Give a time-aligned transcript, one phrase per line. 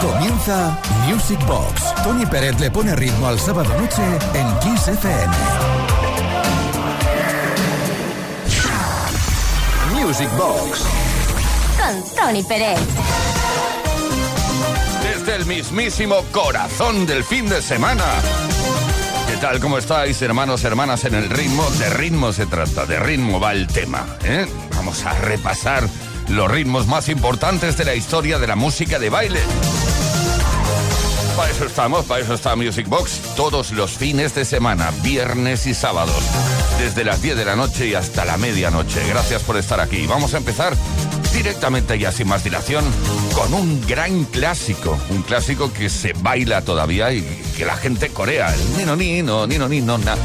[0.00, 1.94] Comienza Music Box.
[2.02, 5.34] Tony Pérez le pone ritmo al sábado noche en Kiss FM.
[9.92, 10.84] Music Box.
[11.76, 12.78] Con Tony Pérez.
[15.02, 18.04] Desde el mismísimo corazón del fin de semana.
[19.28, 19.60] ¿Qué tal?
[19.60, 21.68] ¿Cómo estáis, hermanos, hermanas, en el ritmo?
[21.78, 24.16] De ritmo se trata, de ritmo va el tema.
[24.24, 24.46] ¿eh?
[24.74, 25.86] Vamos a repasar
[26.30, 29.40] los ritmos más importantes de la historia de la música de baile.
[31.36, 35.74] Para eso estamos, para eso está Music Box, todos los fines de semana, viernes y
[35.74, 36.22] sábados,
[36.78, 39.06] desde las 10 de la noche y hasta la medianoche.
[39.08, 40.06] Gracias por estar aquí.
[40.06, 40.76] Vamos a empezar
[41.32, 42.84] directamente ya sin más dilación
[43.34, 47.22] con un gran clásico, un clásico que se baila todavía y
[47.56, 50.16] que la gente corea, el nino nino, nino nino, na.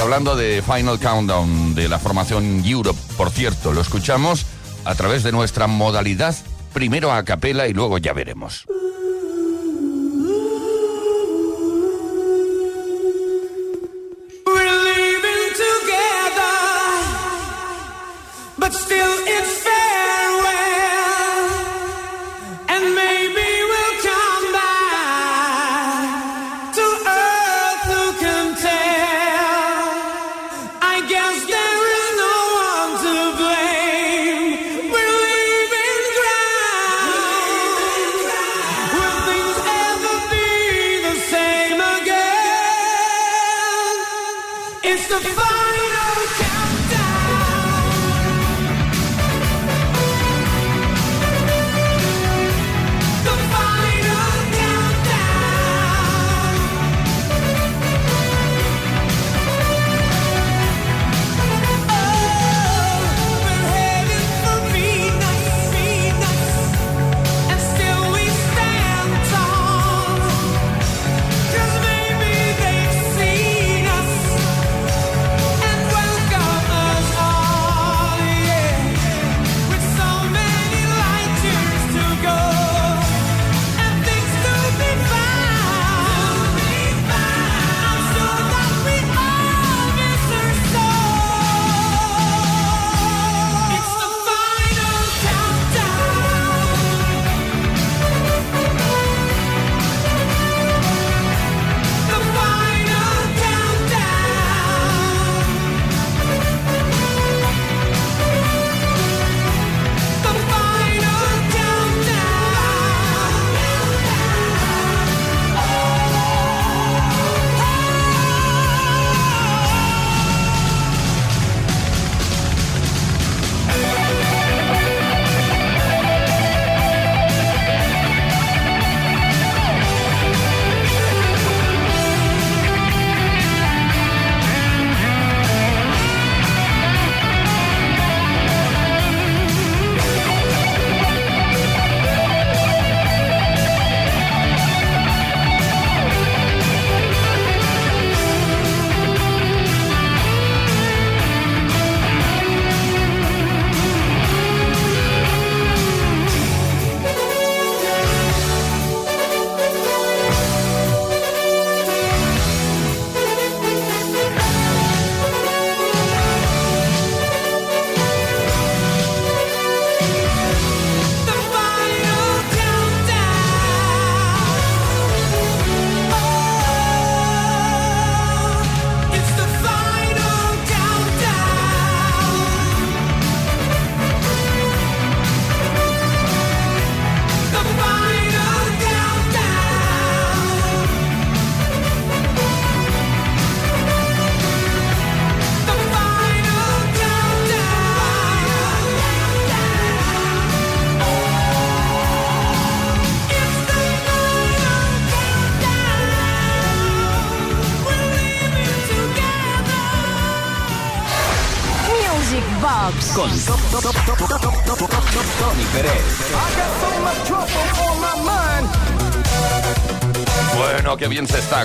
[0.00, 4.46] Hablando de Final Countdown de la formación Europe, por cierto, lo escuchamos
[4.84, 6.34] a través de nuestra modalidad,
[6.72, 8.66] primero a capela y luego ya veremos.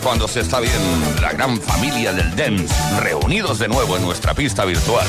[0.01, 0.73] Cuando se está bien
[1.21, 5.05] la gran familia del dance, reunidos de nuevo en nuestra pista virtual.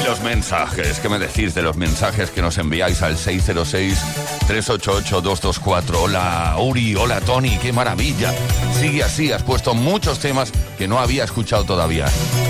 [0.00, 5.96] Y los mensajes, ¿qué me decís de los mensajes que nos enviáis al 606-388-224?
[5.96, 8.32] Hola Uri, hola Tony, qué maravilla.
[8.78, 12.06] Sigue así, has puesto muchos temas que no había escuchado todavía.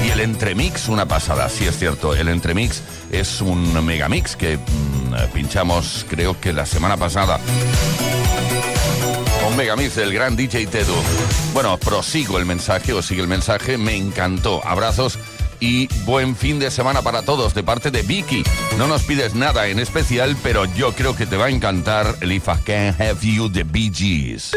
[0.06, 5.32] Y el entremix, una pasada, sí es cierto, el entremix es un megamix que mm,
[5.32, 7.40] pinchamos creo que la semana pasada
[9.50, 10.94] Un megamix del gran DJ Tedu.
[11.52, 14.64] Bueno, prosigo el mensaje, o sigue el mensaje, me encantó.
[14.64, 15.18] Abrazos
[15.58, 18.44] y buen fin de semana para todos de parte de Vicky.
[18.78, 22.32] No nos pides nada en especial, pero yo creo que te va a encantar el
[22.32, 24.52] If I Can Have You de Bee Gees.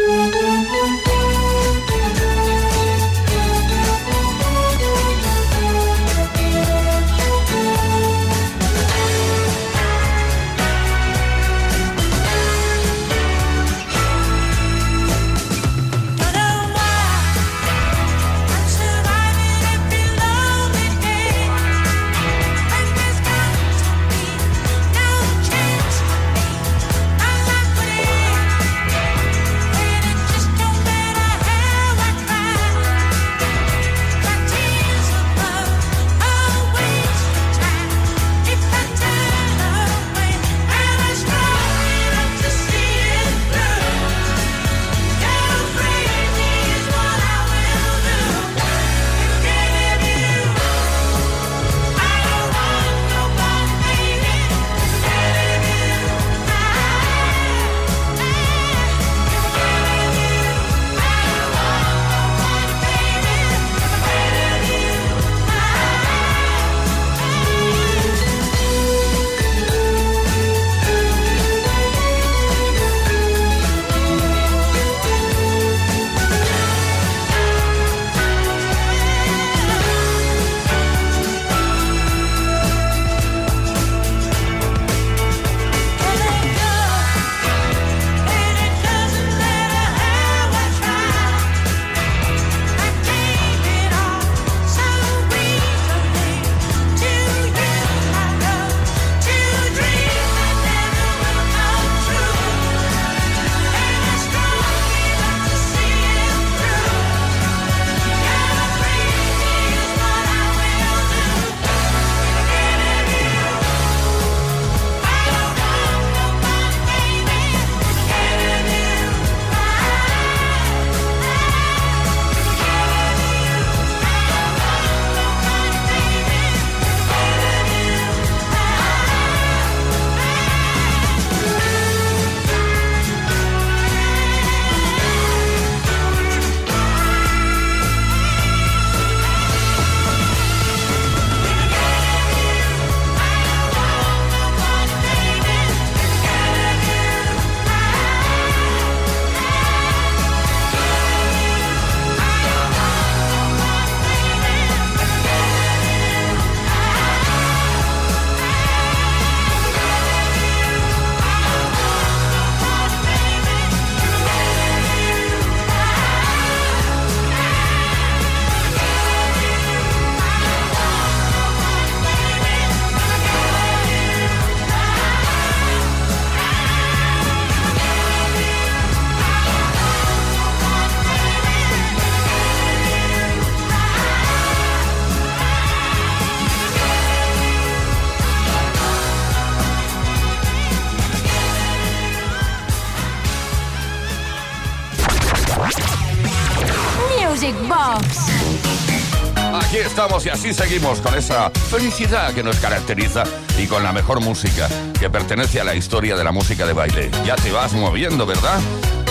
[200.44, 203.24] Así seguimos con esa felicidad que nos caracteriza
[203.58, 204.68] y con la mejor música
[205.00, 207.10] que pertenece a la historia de la música de baile.
[207.26, 208.60] Ya te vas moviendo, ¿verdad?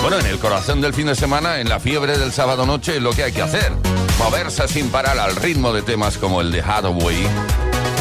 [0.03, 3.13] Bueno, en el corazón del fin de semana, en la fiebre del sábado noche, lo
[3.13, 3.73] que hay que hacer.
[4.19, 7.27] Moverse sin parar al ritmo de temas como el de Hathaway.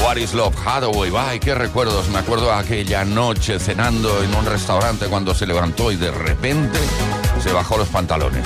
[0.03, 1.13] What is Love Hathaway?
[1.15, 2.09] Ay, qué recuerdos.
[2.09, 6.79] Me acuerdo aquella noche cenando en un restaurante cuando se levantó y de repente
[7.41, 8.45] se bajó los pantalones.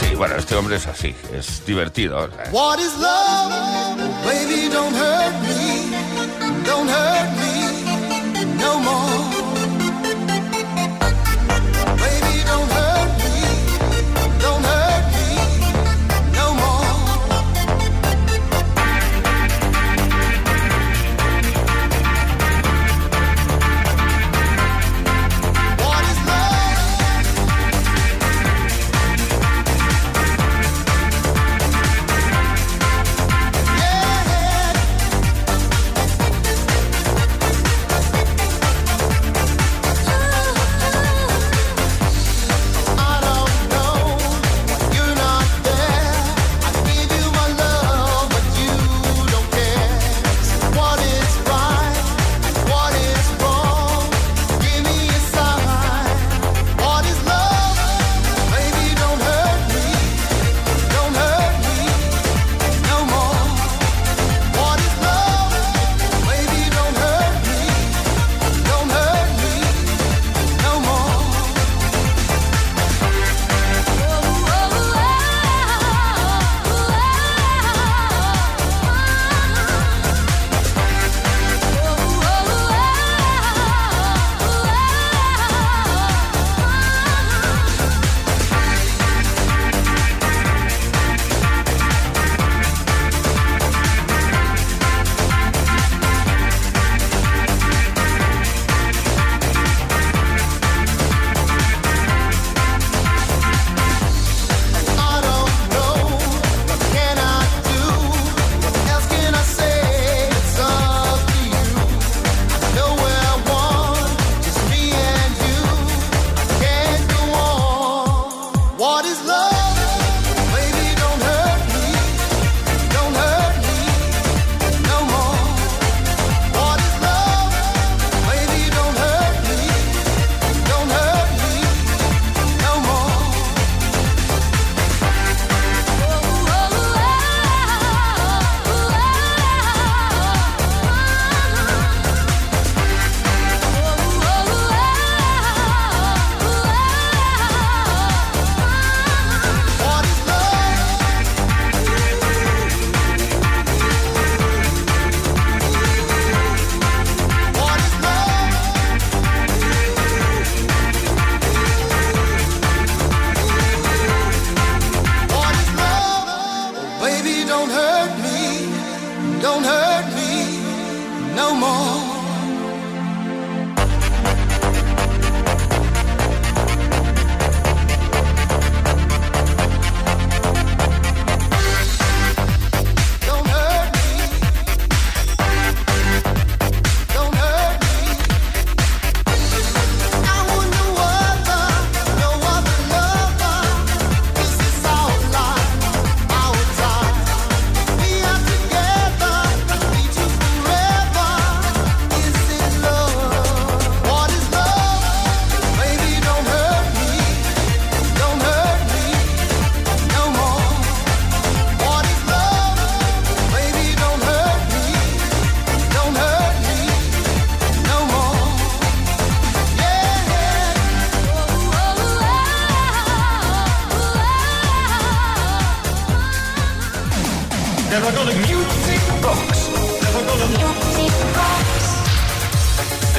[0.00, 2.28] Sí, bueno, este hombre es así, es divertido.
[2.52, 3.98] What is love?
[4.24, 7.45] Baby, don't hurt me, don't hurt me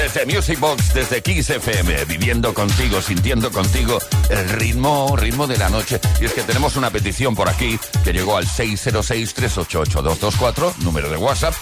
[0.08, 4.00] Desde Music Box, desde Kiss FM, viviendo contigo, sintiendo contigo
[4.30, 6.00] el ritmo, ritmo de la noche.
[6.22, 11.54] Y es que tenemos una petición por aquí que llegó al 606-388-224, número de WhatsApp,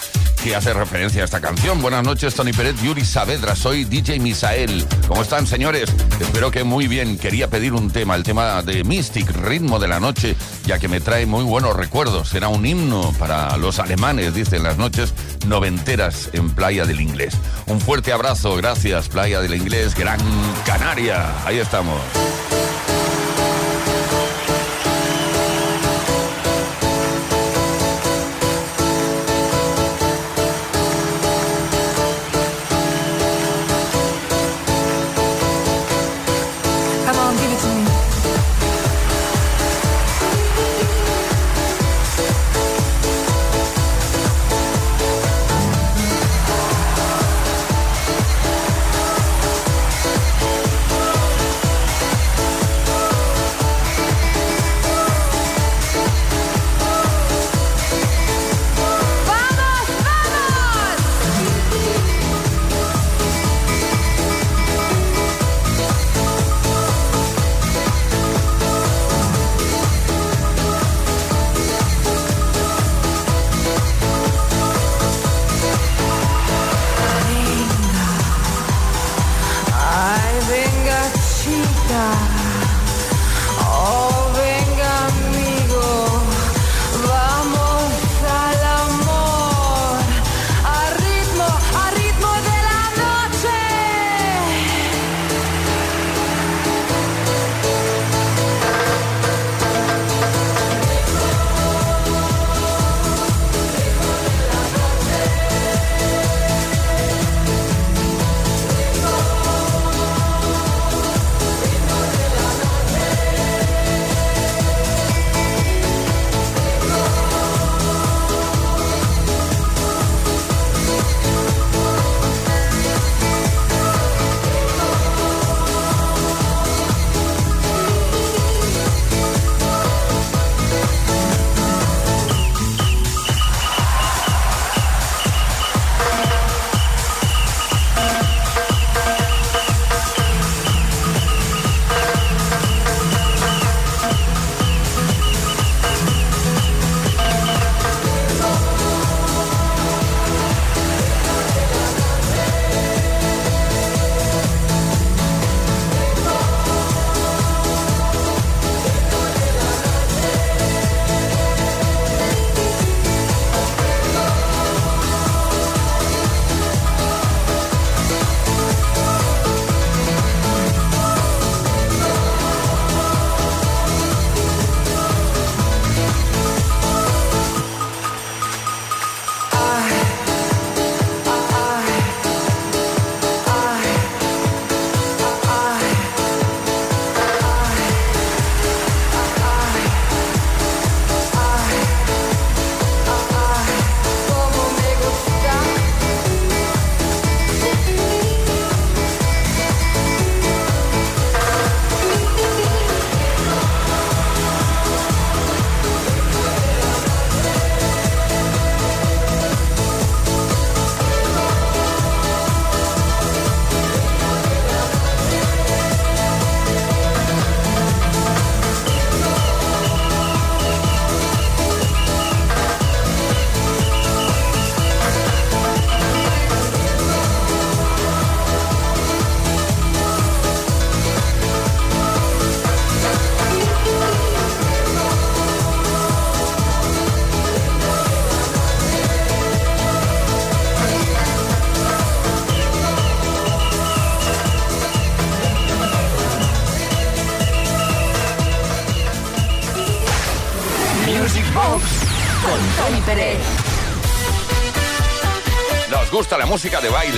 [0.53, 1.81] hace referencia a esta canción.
[1.81, 4.85] Buenas noches, Tony Pérez, Yuri Saavedra, soy DJ Misael.
[5.07, 5.91] ¿Cómo están, señores?
[6.19, 7.17] Espero que muy bien.
[7.17, 10.35] Quería pedir un tema, el tema de Mystic, ritmo de la noche,
[10.65, 12.29] ya que me trae muy buenos recuerdos.
[12.29, 15.13] Será un himno para los alemanes, dicen las noches
[15.47, 17.35] noventeras en Playa del Inglés.
[17.65, 20.19] Un fuerte abrazo, gracias, Playa del Inglés, Gran
[20.65, 21.25] Canaria.
[21.45, 21.99] Ahí estamos.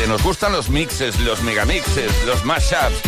[0.07, 3.01] Nos gustan los mixes, los megamixes, los mashups.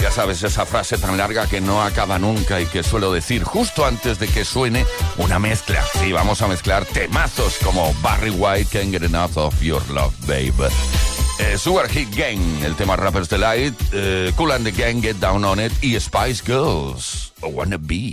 [0.00, 3.84] Ya sabes, esa frase tan larga que no acaba nunca y que suelo decir justo
[3.86, 4.84] antes de que suene
[5.18, 5.84] una mezcla.
[6.00, 10.68] Sí, vamos a mezclar temazos como Barry White, Can't Get Enough of Your Love, Babe.
[11.38, 15.44] Eh, Sugar Hit Gang, el tema Rappers Delight, eh, Cool and the Gang, Get Down
[15.44, 18.12] on It y Spice Girls, I Wanna Be.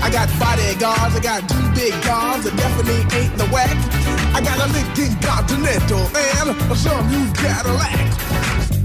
[0.00, 3.76] I got bodyguards, I got two big guns, that definitely ain't the whack.
[4.34, 8.77] I got a Lincoln Continental and some new Cadillac.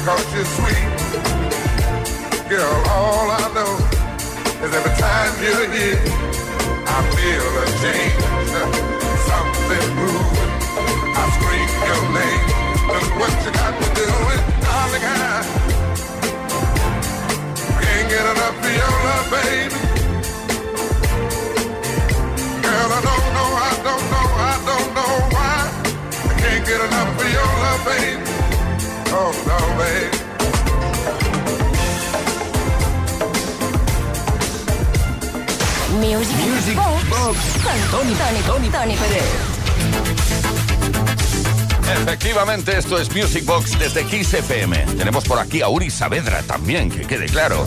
[0.00, 0.88] Because you're sweet?
[2.48, 3.74] Girl, all I know
[4.64, 6.00] is every time you're here,
[6.88, 8.22] I feel a change.
[9.28, 10.52] Something moving.
[11.12, 12.44] I scream your name.
[12.88, 15.04] Look what you got to do it, darling.
[15.04, 15.44] I
[17.82, 19.79] can't get enough of your love, baby.
[29.20, 29.32] No,
[29.76, 30.10] babe.
[36.00, 37.06] Music, Music Box
[37.62, 39.60] con Tony, Tony, Tony, Tony Pérez.
[42.00, 44.86] Efectivamente, esto es Music Box desde Kiss FM.
[44.96, 47.66] Tenemos por aquí a Uri Saavedra también, que quede claro.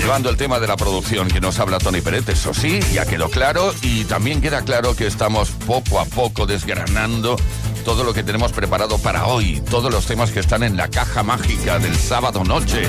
[0.00, 3.30] Llevando el tema de la producción que nos habla Tony Pérez, eso sí, ya quedó
[3.30, 3.74] claro.
[3.80, 7.36] Y también queda claro que estamos poco a poco desgranando
[7.88, 11.22] todo lo que tenemos preparado para hoy, todos los temas que están en la caja
[11.22, 12.82] mágica del sábado noche.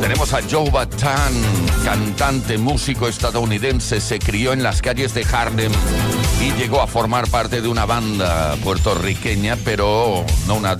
[0.00, 1.32] Tenemos a Joe Batan,
[1.84, 5.72] cantante, músico estadounidense, se crió en las calles de Harlem
[6.40, 10.76] y llegó a formar parte de una banda puertorriqueña, pero no, una,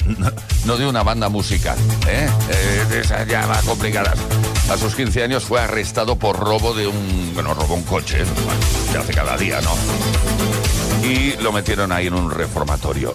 [0.65, 2.31] no de una banda musical, ¿eh?
[2.49, 4.21] eh ya más complicadas.
[4.71, 7.33] A sus 15 años fue arrestado por robo de un...
[7.35, 8.25] bueno, robó un coche,
[8.93, 10.56] se hace cada día, ¿no?
[11.07, 13.15] Y lo metieron ahí en un reformatorio.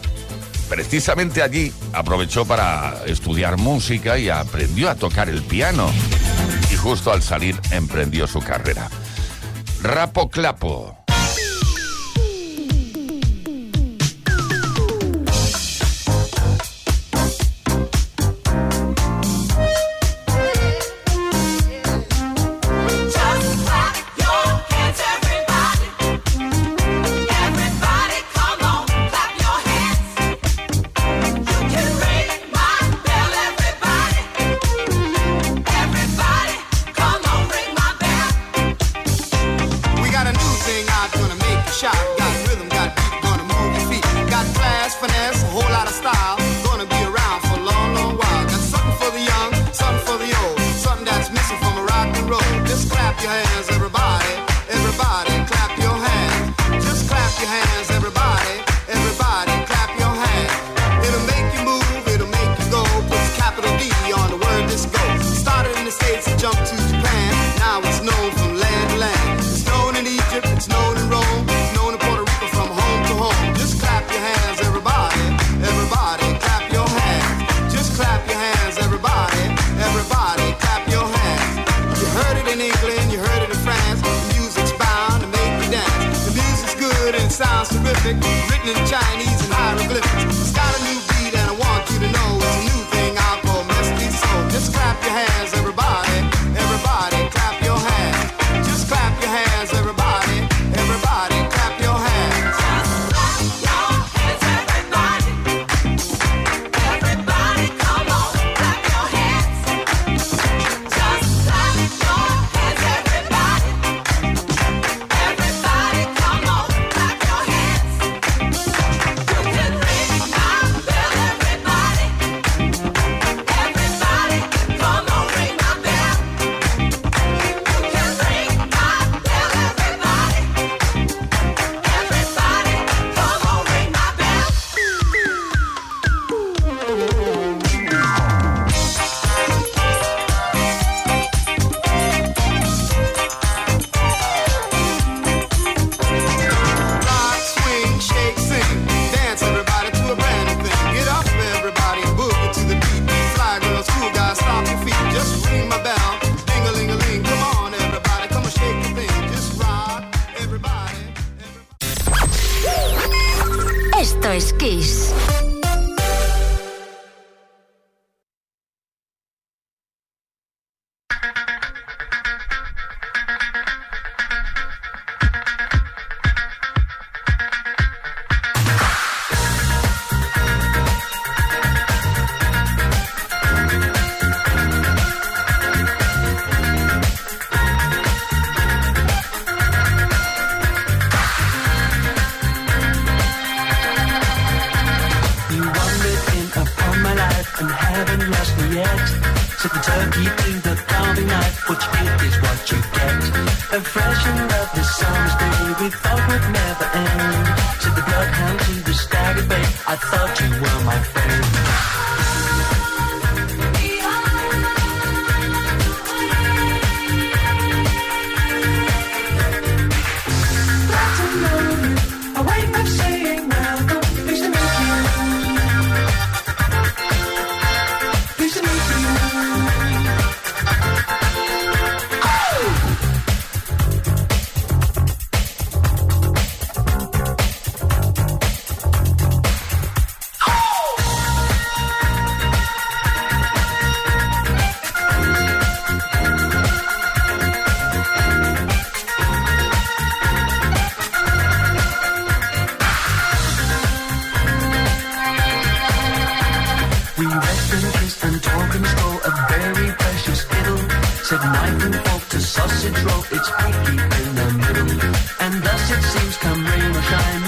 [0.70, 5.90] Precisamente allí aprovechó para estudiar música y aprendió a tocar el piano.
[6.72, 8.90] Y justo al salir emprendió su carrera.
[9.84, 11.01] Rapo Clapo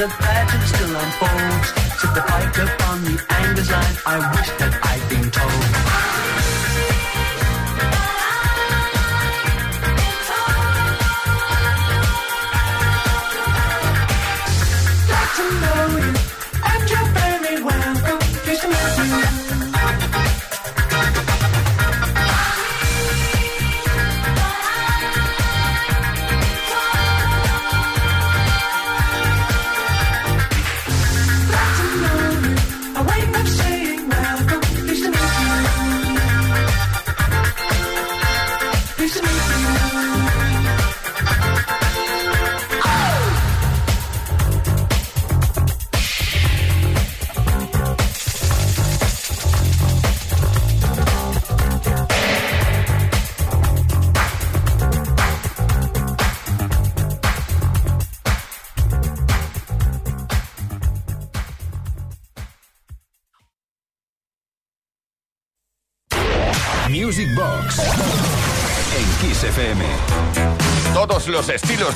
[0.04, 1.68] the pattern still unfolds.
[2.02, 3.96] Set the fight upon the anger's line.
[4.06, 5.63] I wish that I'd been told.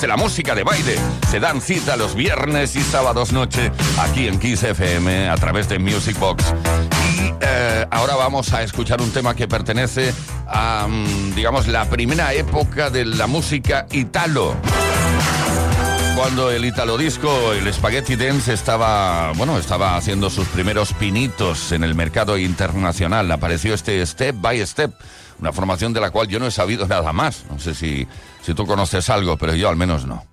[0.01, 0.95] De la música de baile
[1.29, 5.79] se dan cita los viernes y sábados noche aquí en Kiss FM a través de
[5.79, 6.53] Music Box.
[7.15, 10.13] Y eh, ahora vamos a escuchar un tema que pertenece
[10.47, 14.55] a, mm, digamos, la primera época de la música italo
[16.17, 21.83] cuando el italo disco, el Spaghetti Dance estaba, bueno, estaba haciendo sus primeros pinitos en
[21.83, 23.31] el mercado internacional.
[23.31, 24.91] Apareció este Step by Step,
[25.39, 27.45] una formación de la cual yo no he sabido nada más.
[27.49, 28.07] No sé si
[28.41, 30.23] si tú conoces algo, pero yo al menos no.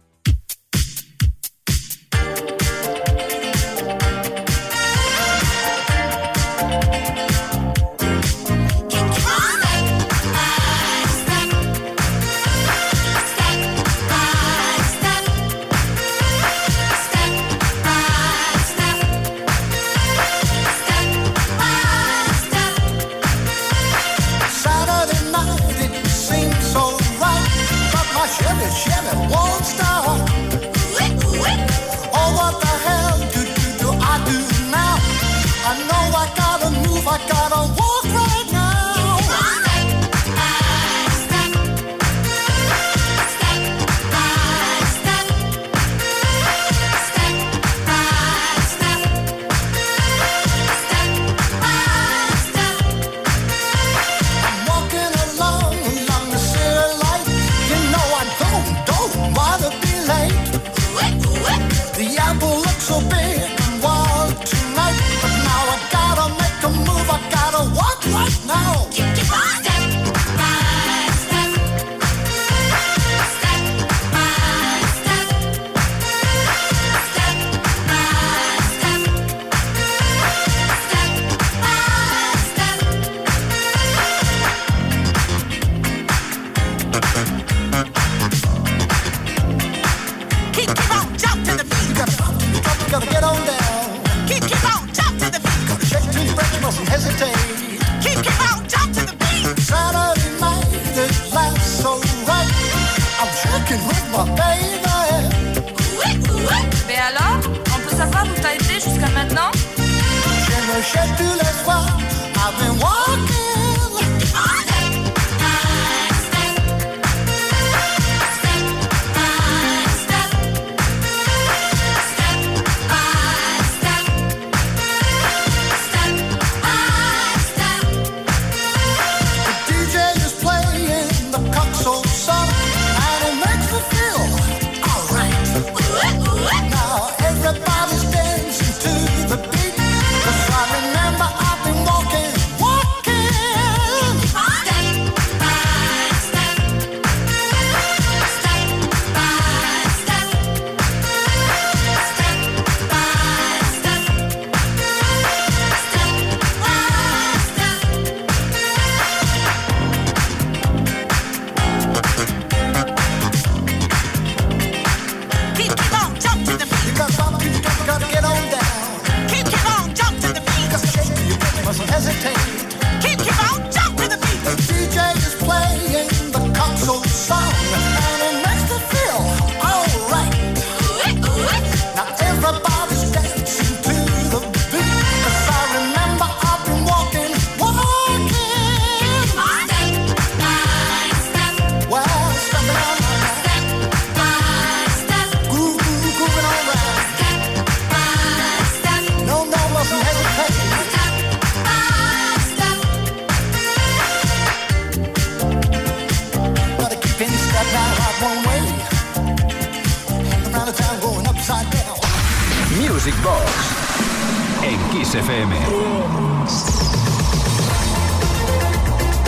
[214.91, 215.55] Kiss FM.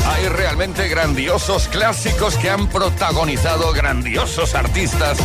[0.09, 5.18] Hay realmente grandiosos clásicos que han protagonizado grandiosos artistas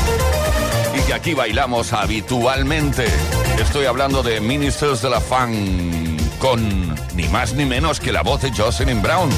[0.97, 3.06] y que aquí bailamos habitualmente.
[3.58, 8.41] Estoy hablando de Ministers de la Fan con ni más ni menos que la voz
[8.41, 9.30] de Jocelyn Brown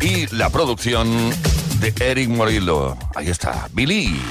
[0.00, 1.30] y la producción
[1.80, 2.96] de Eric Morillo.
[3.14, 4.22] Ahí está, Billy.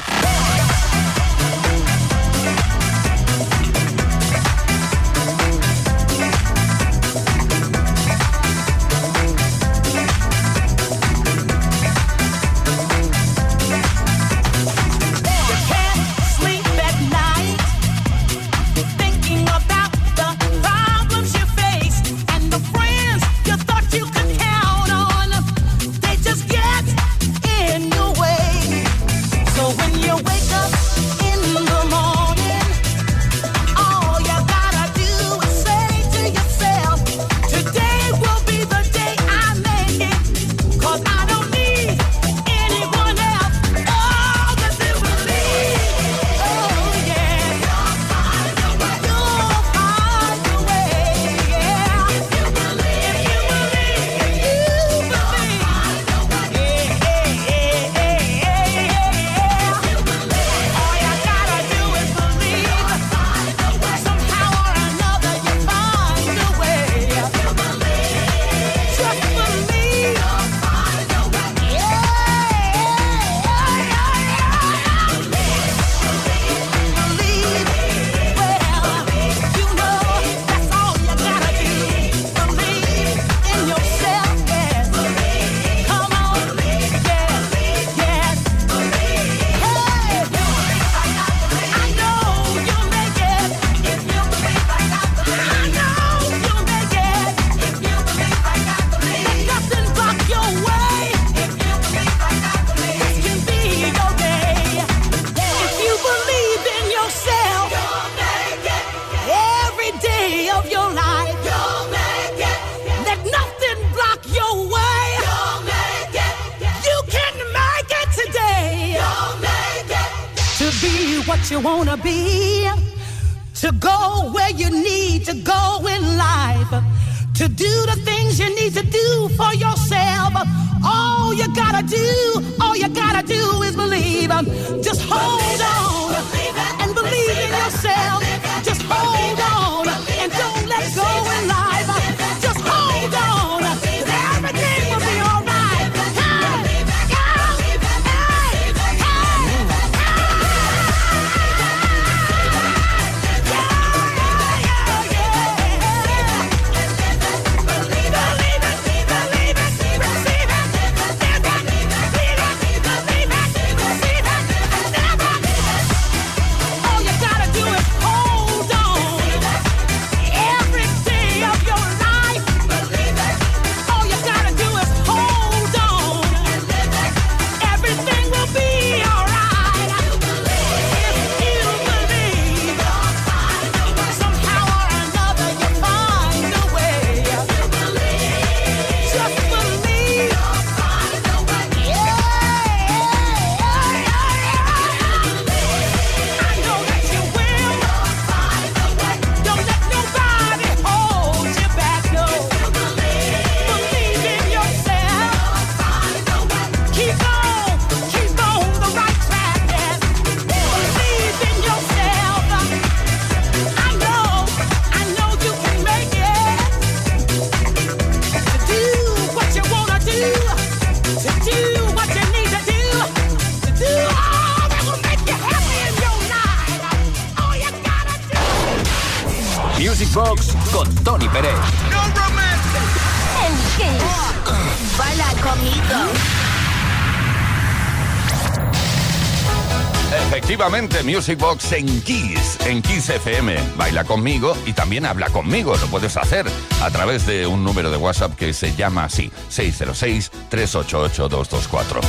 [241.13, 243.57] Music Box en Kiss, en Kiss FM.
[243.75, 245.75] Baila conmigo y también habla conmigo.
[245.75, 246.45] Lo puedes hacer
[246.81, 251.99] a través de un número de WhatsApp que se llama así: 606-388-224.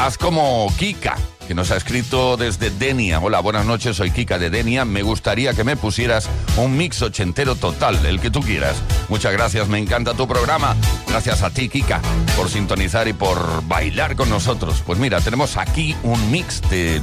[0.00, 3.20] Haz como Kika, que nos ha escrito desde Denia.
[3.20, 4.86] Hola, buenas noches, soy Kika de Denia.
[4.86, 8.76] Me gustaría que me pusieras un mix ochentero total, el que tú quieras.
[9.10, 10.74] Muchas gracias, me encanta tu programa.
[11.06, 12.00] Gracias a ti, Kika,
[12.34, 14.82] por sintonizar y por bailar con nosotros.
[14.86, 17.02] Pues mira, tenemos aquí un mix de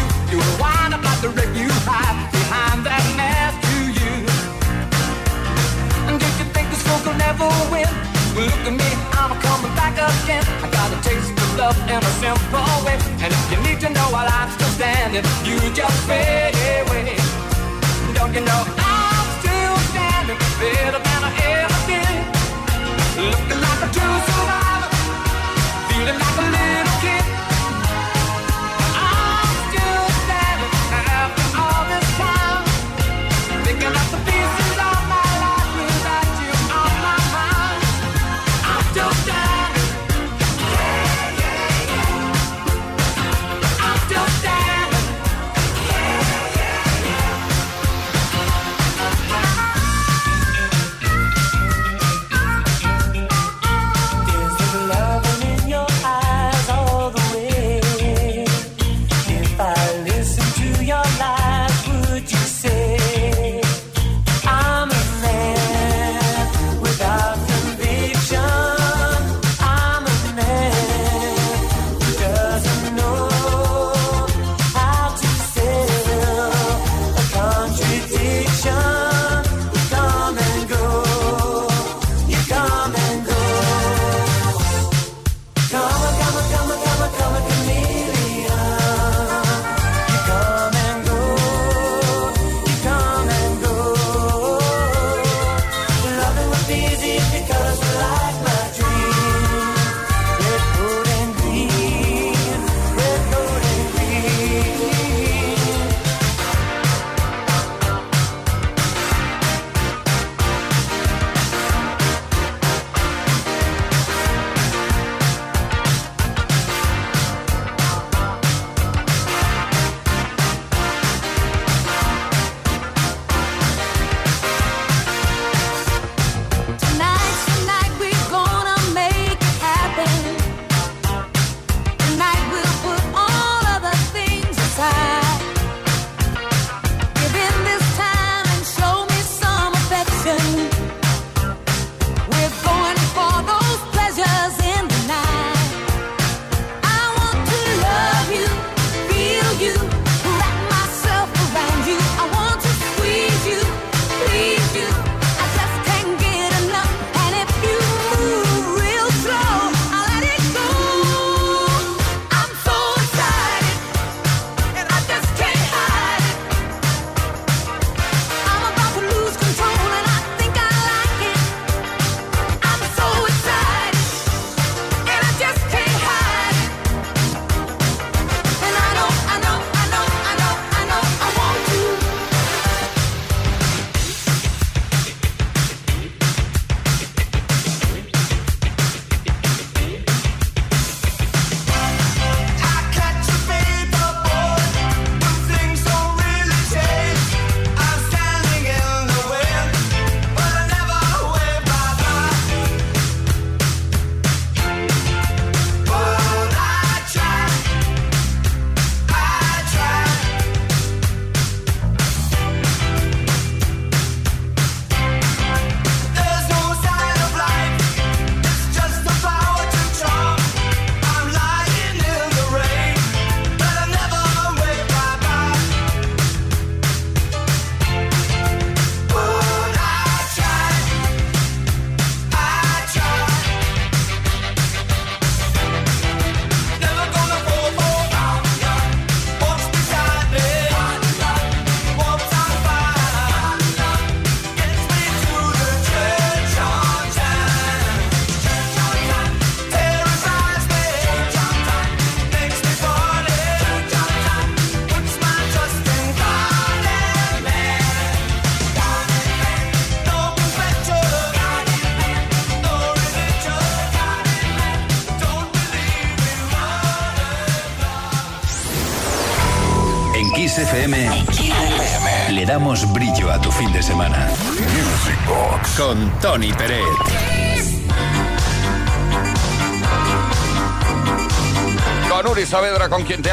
[11.71, 12.97] love in a simple way.
[13.23, 17.15] And if you need to know while I'm still standing, you just fade away.
[18.13, 22.21] Don't you know I'm still standing better than I ever did?
[23.31, 23.60] Looking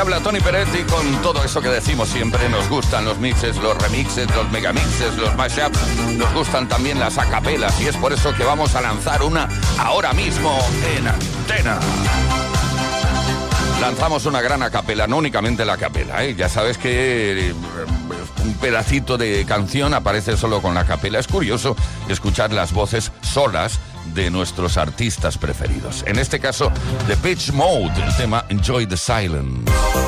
[0.09, 2.49] habla Tony y con todo eso que decimos siempre.
[2.49, 5.79] Nos gustan los mixes, los remixes, los megamixes, los mashups.
[6.17, 9.49] Nos gustan también las acapelas y es por eso que vamos a lanzar una
[9.79, 10.59] ahora mismo
[10.97, 11.79] en antena.
[13.83, 16.35] Lanzamos una gran acapela, no únicamente la capela, ¿eh?
[16.35, 17.55] ya sabes que eh,
[18.45, 21.19] un pedacito de canción aparece solo con la capela.
[21.19, 21.77] Es curioso
[22.09, 23.79] escuchar las voces solas
[24.15, 26.05] de nuestros artistas preferidos.
[26.07, 26.73] En este caso,
[27.07, 30.08] The Pitch Mode, el tema Enjoy the Silence.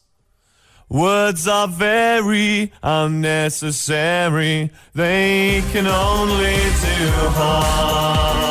[0.91, 4.71] Words are very unnecessary.
[4.93, 8.50] They can only do harm.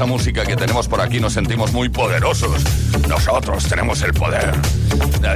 [0.00, 2.62] Esa música que tenemos por aquí nos sentimos muy poderosos.
[3.06, 4.54] Nosotros tenemos el poder.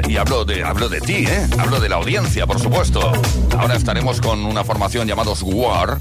[0.09, 1.47] Y hablo de, hablo de ti, ¿eh?
[1.59, 3.13] Hablo de la audiencia, por supuesto.
[3.59, 5.99] Ahora estaremos con una formación llamados War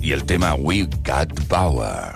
[0.00, 2.14] y el tema We Got Power.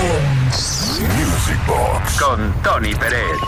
[0.00, 2.20] Music Box.
[2.20, 3.38] con Tony Pérez.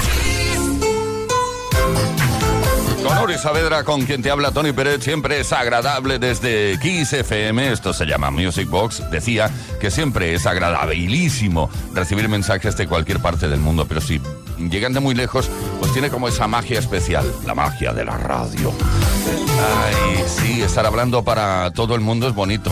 [3.02, 7.72] Con Uri Saavedra, con quien te habla Tony Pérez, siempre es agradable desde Kiss FM,
[7.72, 9.50] esto se llama Music Box, decía
[9.80, 14.20] que siempre es agradabilísimo recibir mensajes de cualquier parte del mundo, pero si
[14.58, 15.50] llegan de muy lejos,
[15.80, 18.72] pues tiene como esa magia especial, la magia de la radio.
[19.84, 22.70] Ay, sí, estar hablando para todo el mundo es bonito,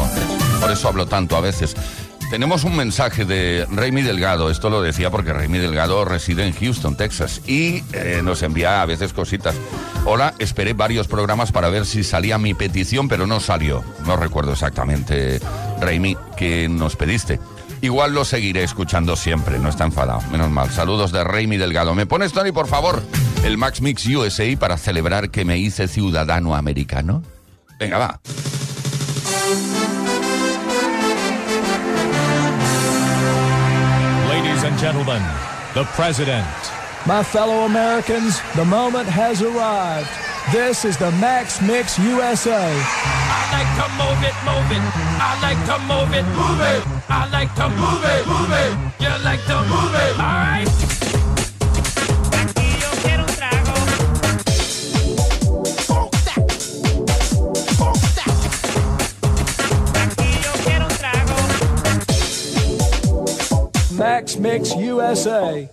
[0.61, 1.75] por eso hablo tanto a veces.
[2.31, 6.97] Tenemos un mensaje de Raimi Delgado, esto lo decía porque Raimi Delgado reside en Houston,
[6.97, 9.57] Texas, y eh, nos envía a veces cositas.
[10.05, 13.83] Hola, esperé varios programas para ver si salía mi petición, pero no salió.
[14.07, 15.41] No recuerdo exactamente,
[15.81, 17.41] Raimi, que nos pediste.
[17.81, 20.71] Igual lo seguiré escuchando siempre, no está enfadado, menos mal.
[20.71, 21.97] Saludos de Raimi Delgado.
[21.97, 23.03] ¿Me pones, Tony, por favor,
[23.43, 27.25] el Max Mix USA para celebrar que me hice ciudadano americano?
[27.81, 28.21] Venga, va.
[34.81, 35.23] Gentlemen,
[35.75, 36.47] the President.
[37.07, 40.09] My fellow Americans, the moment has arrived.
[40.53, 42.49] This is the Max Mix USA.
[42.49, 44.85] I like to move it, move it.
[45.21, 46.83] I like to move it, move it.
[47.11, 48.73] I like to move it, move it.
[49.05, 51.20] You like to move it, all right?
[64.01, 65.69] Max Mix USA.